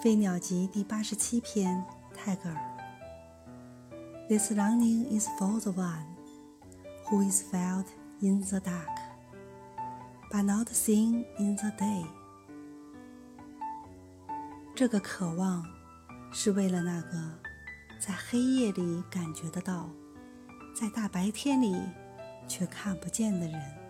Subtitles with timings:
[0.00, 2.56] 飞鸟集第八十七篇泰戈尔
[4.28, 6.06] this longing is for the one
[7.06, 7.86] who is felt
[8.20, 8.96] in the dark
[10.30, 12.06] but not seen in the day
[14.72, 15.66] 这个渴望
[16.30, 17.18] 是为了那个
[17.98, 19.90] 在黑夜里感觉得到
[20.72, 21.76] 在大白天里
[22.46, 23.87] 却看不见的人